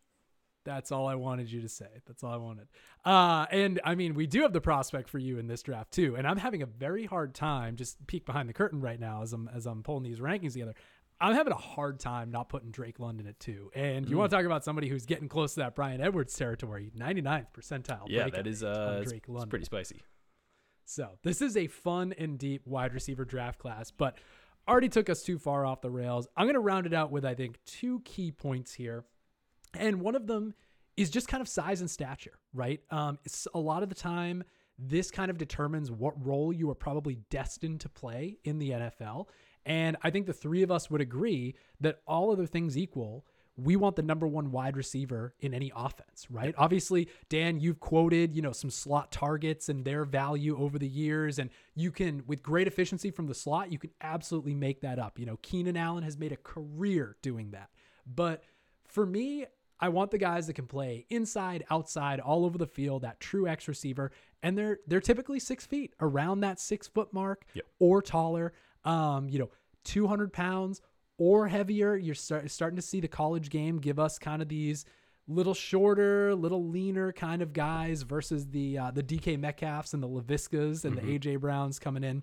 [0.64, 1.88] That's all I wanted you to say.
[2.06, 2.68] That's all I wanted.
[3.04, 6.16] Uh, and I mean, we do have the prospect for you in this draft too.
[6.16, 7.76] And I'm having a very hard time.
[7.76, 10.74] Just peek behind the curtain right now as I'm as I'm pulling these rankings together.
[11.20, 13.70] I'm having a hard time not putting Drake London at two.
[13.74, 14.18] And you mm.
[14.18, 18.06] want to talk about somebody who's getting close to that Bryan Edwards territory, 99th percentile.
[18.08, 19.44] Yeah, that is uh, Drake London.
[19.44, 20.02] It's pretty spicy.
[20.84, 24.18] So this is a fun and deep wide receiver draft class, but
[24.68, 26.28] already took us too far off the rails.
[26.36, 29.04] I'm going to round it out with I think two key points here.
[29.78, 30.54] And one of them
[30.96, 32.80] is just kind of size and stature, right?
[32.90, 34.44] Um, it's a lot of the time,
[34.78, 39.28] this kind of determines what role you are probably destined to play in the NFL.
[39.66, 43.24] And I think the three of us would agree that all other things equal,
[43.56, 46.54] we want the number one wide receiver in any offense, right?
[46.58, 51.38] Obviously, Dan, you've quoted, you know, some slot targets and their value over the years,
[51.38, 55.18] and you can, with great efficiency from the slot, you can absolutely make that up.
[55.18, 57.70] You know, Keenan Allen has made a career doing that.
[58.06, 58.42] But
[58.88, 59.46] for me,
[59.80, 63.48] I want the guys that can play inside, outside, all over the field, that true
[63.48, 67.64] X receiver, and they're they're typically six feet, around that six foot mark yep.
[67.78, 68.52] or taller.
[68.84, 69.50] Um, you know,
[69.84, 70.80] two hundred pounds
[71.18, 71.96] or heavier.
[71.96, 74.84] You're start, starting to see the college game give us kind of these
[75.26, 80.08] little shorter, little leaner kind of guys versus the uh, the DK Metcalfs and the
[80.08, 81.06] Laviskas and mm-hmm.
[81.06, 82.22] the AJ Browns coming in.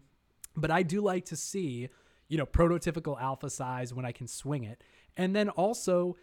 [0.56, 1.90] But I do like to see,
[2.28, 4.84] you know, prototypical alpha size when I can swing it,
[5.18, 6.18] and then also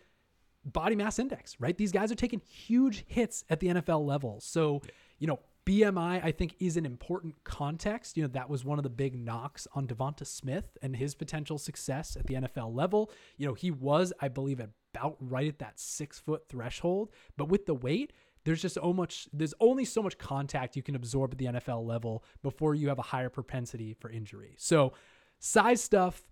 [0.73, 1.77] body mass index, right?
[1.77, 4.41] These guys are taking huge hits at the NFL level.
[4.41, 4.83] So,
[5.19, 8.17] you know, BMI, I think, is an important context.
[8.17, 11.59] You know, that was one of the big knocks on DeVonta Smith and his potential
[11.59, 13.11] success at the NFL level.
[13.37, 17.11] You know, he was, I believe, about right at that six foot threshold.
[17.37, 20.95] But with the weight, there's just so much there's only so much contact you can
[20.95, 24.55] absorb at the NFL level before you have a higher propensity for injury.
[24.57, 24.95] So
[25.39, 26.23] size stuff,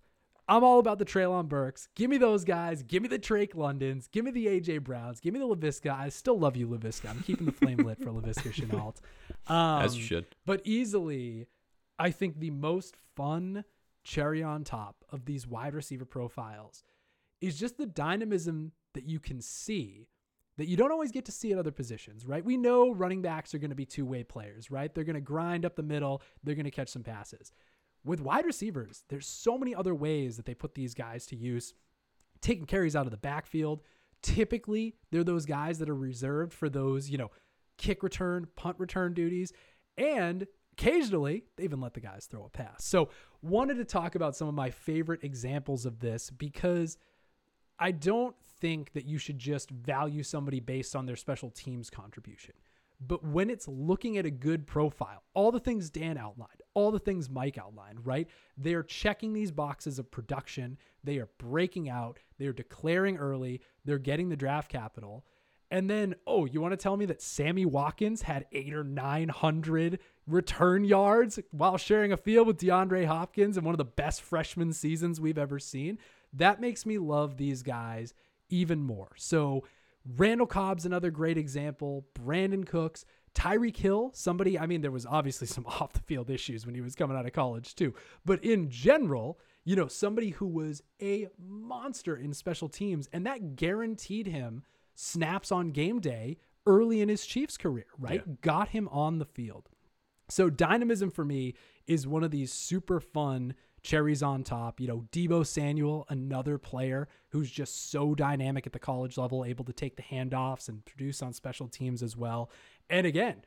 [0.49, 1.89] I'm all about the Treylon Burks.
[1.95, 2.81] Give me those guys.
[2.81, 4.07] Give me the Drake Londons.
[4.07, 5.19] Give me the AJ Browns.
[5.19, 5.91] Give me the Laviska.
[5.91, 7.09] I still love you, Laviska.
[7.09, 9.01] I'm keeping the flame lit for Laviska Shenault.
[9.51, 10.25] Um, As you should.
[10.45, 11.47] But easily,
[11.99, 13.65] I think the most fun
[14.03, 16.83] cherry on top of these wide receiver profiles
[17.41, 20.07] is just the dynamism that you can see
[20.57, 22.43] that you don't always get to see at other positions, right?
[22.43, 24.93] We know running backs are going to be two way players, right?
[24.93, 27.51] They're going to grind up the middle, they're going to catch some passes.
[28.07, 31.73] With wide receivers, there's so many other ways that they put these guys to use.
[32.39, 33.81] Taking carries out of the backfield.
[34.21, 37.31] Typically, they're those guys that are reserved for those, you know,
[37.77, 39.51] kick return, punt return duties.
[39.97, 42.85] And occasionally, they even let the guys throw a pass.
[42.85, 43.09] So,
[43.41, 46.97] wanted to talk about some of my favorite examples of this because
[47.77, 52.53] I don't think that you should just value somebody based on their special teams contribution.
[52.99, 56.99] But when it's looking at a good profile, all the things Dan outlined, all the
[56.99, 58.27] things Mike outlined, right?
[58.57, 60.77] They're checking these boxes of production.
[61.03, 62.17] They are breaking out.
[62.39, 63.61] They're declaring early.
[63.85, 65.25] They're getting the draft capital.
[65.69, 69.99] And then, oh, you want to tell me that Sammy Watkins had eight or 900
[70.25, 74.71] return yards while sharing a field with DeAndre Hopkins in one of the best freshman
[74.71, 75.99] seasons we've ever seen?
[76.33, 78.13] That makes me love these guys
[78.49, 79.11] even more.
[79.17, 79.63] So,
[80.15, 82.05] Randall Cobb's another great example.
[82.17, 86.65] Brandin Cooks, Tyreek Hill, somebody, I mean, there was obviously some off the field issues
[86.65, 87.93] when he was coming out of college too.
[88.25, 93.55] But in general, you know, somebody who was a monster in special teams, and that
[93.55, 94.63] guaranteed him
[94.95, 98.23] snaps on game day early in his Chiefs career, right?
[98.25, 98.33] Yeah.
[98.41, 99.69] Got him on the field.
[100.29, 103.53] So dynamism for me is one of these super fun
[103.87, 104.79] cherries on top.
[104.79, 109.63] You know, Deebo Samuel, another player who's just so dynamic at the college level, able
[109.65, 112.51] to take the handoffs and produce on special teams as well.
[112.89, 113.43] And again,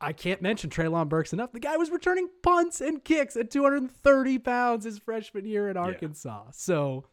[0.00, 1.52] I can't mention Treylon Burks enough.
[1.52, 6.44] The guy was returning punts and kicks at 230 pounds his freshman year at Arkansas.
[6.46, 6.50] Yeah.
[6.52, 7.04] So,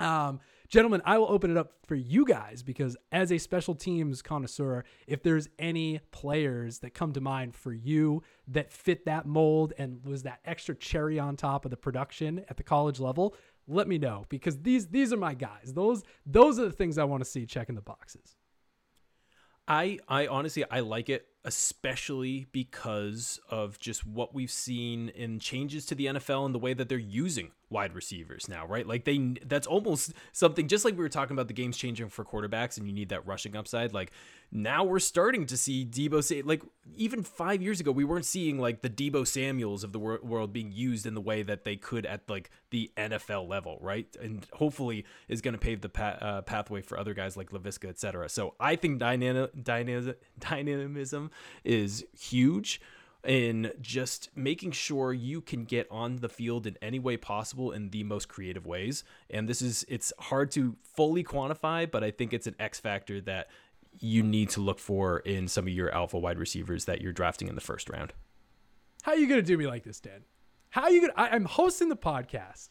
[0.00, 4.20] um, Gentlemen, I will open it up for you guys because as a special teams
[4.20, 9.72] connoisseur, if there's any players that come to mind for you that fit that mold
[9.78, 13.34] and was that extra cherry on top of the production at the college level,
[13.66, 15.72] let me know because these these are my guys.
[15.72, 18.36] Those those are the things I want to see checking the boxes.
[19.66, 25.86] I I honestly I like it especially because of just what we've seen in changes
[25.86, 28.86] to the NFL and the way that they're using wide receivers now, right?
[28.86, 32.24] Like they that's almost something just like we were talking about the games changing for
[32.24, 33.92] quarterbacks and you need that rushing upside.
[33.92, 34.10] Like
[34.50, 36.62] now we're starting to see Deebo say like
[36.96, 40.52] even 5 years ago we weren't seeing like the Deebo Samuels of the wor- world
[40.52, 44.06] being used in the way that they could at like the NFL level, right?
[44.20, 47.88] And hopefully is going to pave the pa- uh, pathway for other guys like Laviska,
[47.88, 48.28] etc.
[48.28, 51.30] So I think dynam- dynam- dynamism
[51.64, 52.80] is huge
[53.24, 57.90] in just making sure you can get on the field in any way possible in
[57.90, 59.04] the most creative ways.
[59.28, 63.20] And this is it's hard to fully quantify, but I think it's an X factor
[63.22, 63.48] that
[63.98, 67.48] you need to look for in some of your alpha wide receivers that you're drafting
[67.48, 68.12] in the first round.
[69.02, 70.24] How are you gonna do me like this, Dan?
[70.70, 72.68] How are you gonna I, I'm hosting the podcast.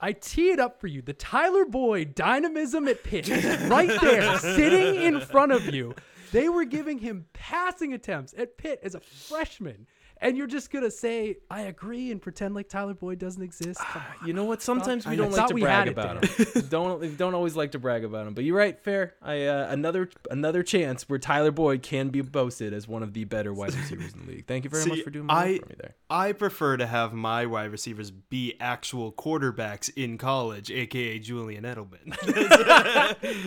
[0.00, 1.02] I tee it up for you.
[1.02, 5.94] The Tyler Boyd dynamism at pitch right there, sitting in front of you.
[6.34, 9.86] They were giving him passing attempts at Pitt as a freshman
[10.20, 13.80] and you're just gonna say I agree and pretend like Tyler Boyd doesn't exist.
[14.24, 14.62] you know what?
[14.62, 16.62] Sometimes we don't like to brag about him.
[16.68, 18.34] don't don't always like to brag about him.
[18.34, 19.14] But you're right, fair.
[19.22, 23.24] I uh, another another chance where Tyler Boyd can be boasted as one of the
[23.24, 24.46] better wide receivers in the league.
[24.46, 25.94] Thank you very See, much for doing my I, for me there.
[26.08, 32.14] I prefer to have my wide receivers be actual quarterbacks in college, aka Julian Edelman.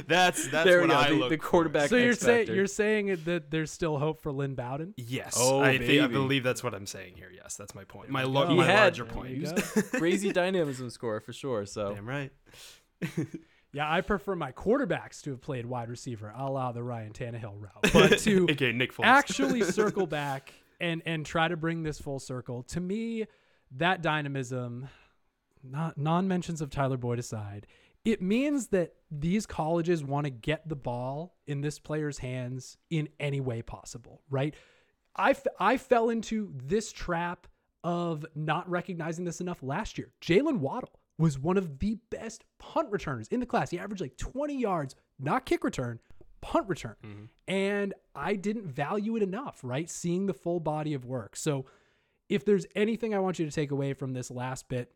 [0.07, 1.89] that's that's there what I the, look the quarterback.
[1.89, 4.93] So you're saying you're saying that there's still hope for Lynn Bowden?
[4.97, 7.31] Yes, oh, I, think, I believe that's what I'm saying here.
[7.33, 8.09] Yes, that's my point.
[8.09, 9.47] My, lo- my had, larger point.
[9.93, 11.65] crazy dynamism score for sure.
[11.65, 12.31] So damn right.
[13.73, 17.61] yeah, I prefer my quarterbacks to have played wide receiver, a la the Ryan Tannehill
[17.61, 19.05] route, but to okay, Nick Foles.
[19.05, 22.63] actually circle back and and try to bring this full circle.
[22.63, 23.25] To me,
[23.71, 24.87] that dynamism,
[25.63, 27.67] not non mentions of Tyler Boyd aside,
[28.05, 33.09] it means that these colleges want to get the ball in this player's hands in
[33.19, 34.55] any way possible, right?
[35.17, 37.47] I, f- I fell into this trap
[37.83, 40.11] of not recognizing this enough last year.
[40.21, 43.69] Jaylen Waddle was one of the best punt returners in the class.
[43.69, 45.99] He averaged like 20 yards, not kick return,
[46.41, 46.95] punt return.
[47.03, 47.25] Mm-hmm.
[47.47, 49.89] And I didn't value it enough, right?
[49.89, 51.35] Seeing the full body of work.
[51.35, 51.65] So
[52.29, 54.91] if there's anything I want you to take away from this last bit,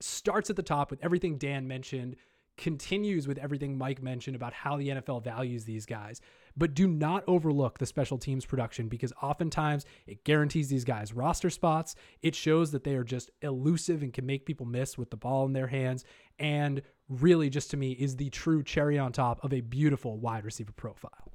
[0.00, 2.16] starts at the top with everything Dan mentioned,
[2.56, 6.20] continues with everything Mike mentioned about how the NFL values these guys.
[6.56, 11.50] But do not overlook the special teams production because oftentimes it guarantees these guys roster
[11.50, 11.94] spots.
[12.22, 15.44] It shows that they are just elusive and can make people miss with the ball
[15.46, 16.04] in their hands.
[16.38, 20.44] And really, just to me, is the true cherry on top of a beautiful wide
[20.44, 21.32] receiver profile.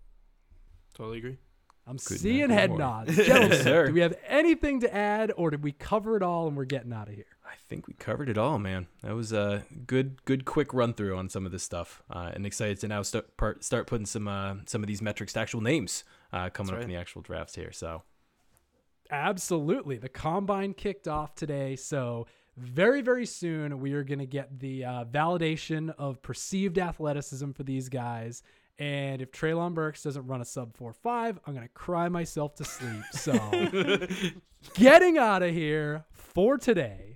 [0.93, 1.37] Totally agree.
[1.87, 2.79] I'm Couldn't seeing head more.
[2.79, 3.15] nods.
[3.25, 3.87] Gentlemen, Sir.
[3.87, 6.93] do we have anything to add or did we cover it all and we're getting
[6.93, 7.25] out of here?
[7.51, 8.87] I think we covered it all, man.
[9.03, 12.45] That was a good, good, quick run through on some of this stuff, uh, and
[12.45, 15.61] excited to now start part, start putting some uh, some of these metrics to actual
[15.61, 17.71] names uh, coming That's up in the actual drafts here.
[17.71, 18.03] So
[19.11, 19.97] Absolutely.
[19.97, 21.75] The combine kicked off today.
[21.75, 22.27] So,
[22.57, 27.63] very, very soon, we are going to get the uh, validation of perceived athleticism for
[27.63, 28.41] these guys.
[28.79, 32.55] And if Treylon Burks doesn't run a sub 4 5, I'm going to cry myself
[32.55, 33.03] to sleep.
[33.11, 33.33] So,
[34.73, 37.10] getting out of here for today,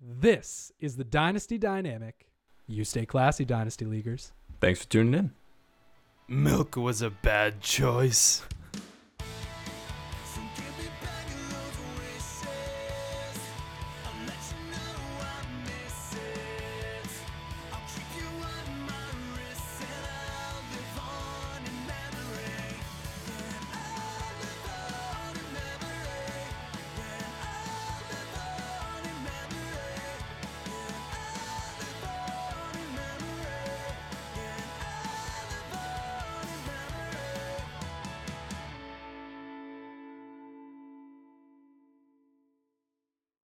[0.00, 2.28] this is the Dynasty Dynamic.
[2.66, 4.32] You stay classy, Dynasty Leaguers.
[4.60, 5.30] thanks for tuning in.
[6.28, 8.42] Milk was a bad choice.